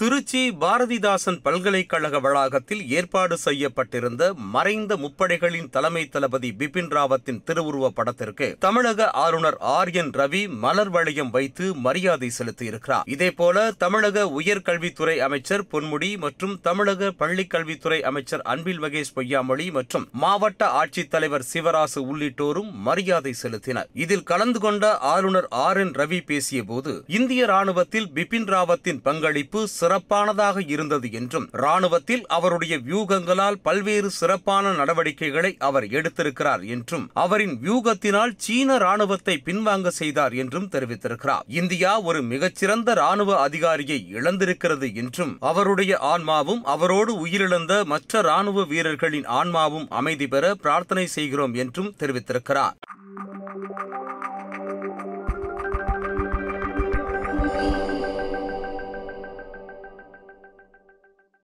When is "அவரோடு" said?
46.64-47.14